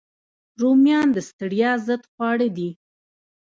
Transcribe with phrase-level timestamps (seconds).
[0.61, 2.69] رومیان د ستړیا ضد خواړه دي